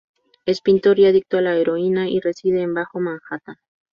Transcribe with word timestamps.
Es 0.47 0.61
pintor 0.61 0.97
y 0.97 1.05
adicto 1.05 1.37
a 1.37 1.41
la 1.43 1.53
heroína, 1.55 2.09
y 2.09 2.19
reside 2.19 2.63
en 2.63 2.73
Bajo 2.73 2.99
Manhattan. 2.99 3.57